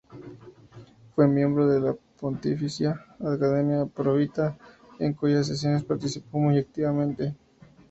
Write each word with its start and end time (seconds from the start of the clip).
Fue 1.13 1.27
miembro 1.27 1.67
de 1.67 1.79
la 1.79 1.95
Pontificia 2.19 3.05
Academia 3.19 3.85
"Pro 3.85 4.15
Vita", 4.15 4.57
en 4.97 5.13
cuyas 5.13 5.45
sesiones 5.45 5.83
participó 5.83 6.39
muy 6.39 6.57
activamente. 6.57 7.35